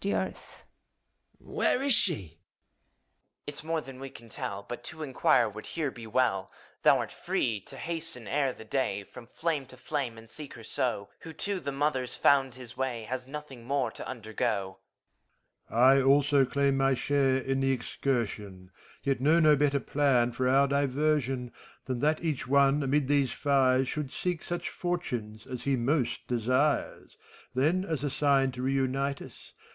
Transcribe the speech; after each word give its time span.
FAUST 0.03 0.07
{as 0.07 0.09
he 0.09 0.19
touches 0.19 0.57
the 0.57 0.57
earth). 0.57 0.65
Where 1.37 1.81
is 1.83 1.93
she?— 1.93 2.13
84 2.15 2.31
FAU^T. 2.31 2.33
HOMUNCULUS. 2.73 3.43
It's 3.45 3.63
moi 3.63 3.77
e 3.77 3.81
than 3.81 3.99
w6 3.99 4.15
can 4.15 4.29
tell, 4.29 4.63
But 4.63 4.83
to 4.85 5.03
inquire 5.03 5.47
would 5.49 5.65
here 5.67 5.91
be 5.91 6.07
well. 6.07 6.51
Thou 6.81 6.99
'rt 7.01 7.11
free 7.11 7.59
to 7.59 7.77
hasten, 7.77 8.27
ere 8.27 8.51
the 8.51 8.65
day, 8.65 9.03
From 9.03 9.27
flame 9.27 9.67
to 9.67 9.77
flame, 9.77 10.17
and 10.17 10.27
seek 10.27 10.55
her 10.55 10.63
so: 10.63 11.09
Who 11.19 11.33
to 11.33 11.59
the 11.59 11.71
Mothers 11.71 12.15
found 12.15 12.55
his 12.55 12.75
way 12.75 13.03
Has 13.03 13.27
nothing 13.27 13.65
more 13.65 13.91
to 13.91 14.07
undergo. 14.07 14.79
MEPHISTOPHELES. 15.69 15.81
I 15.85 16.01
also 16.01 16.45
claim 16.45 16.77
my 16.77 16.95
share 16.95 17.37
in 17.37 17.59
the 17.59 17.71
excursion; 17.71 18.71
Yet 19.03 19.21
know 19.21 19.39
no 19.39 19.55
better 19.55 19.79
plan 19.79 20.31
for 20.31 20.49
our 20.49 20.67
diversion, 20.67 21.53
Than 21.85 21.99
that 21.99 22.23
each 22.23 22.47
one, 22.47 22.81
amid 22.81 23.07
these 23.07 23.31
fires, 23.33 23.87
Should 23.87 24.11
seek 24.11 24.41
such 24.41 24.69
fortunes 24.71 25.45
as 25.45 25.65
he 25.65 25.75
most 25.75 26.25
desires. 26.25 27.17
Then, 27.53 27.85
as 27.85 28.03
a 28.03 28.09
sign 28.09 28.51
to 28.53 28.63
reunite 28.63 29.21
us. 29.21 29.53